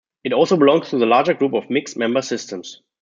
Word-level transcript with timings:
It 0.23 0.33
also 0.33 0.57
belongs 0.57 0.89
to 0.89 0.97
the 0.97 1.05
larger 1.05 1.35
group 1.35 1.53
of 1.53 1.69
Mixed-Member 1.69 2.23
Systems. 2.23 2.81